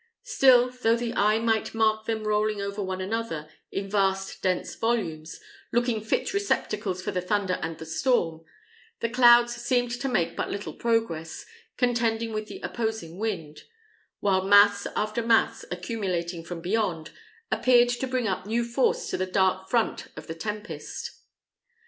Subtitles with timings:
[0.23, 5.39] Still, though the eye might mark them rolling one over another, in vast, dense volumes,
[5.71, 8.43] looking fit receptacles for the thunder and the storm,
[9.01, 11.45] the clouds seemed to make but little progress,
[11.77, 13.65] contending with the opposing wind;
[14.21, 17.11] while mass after mass, accumulating from beyond,
[17.51, 21.11] appeared to bring up new force to the dark front of the tempest.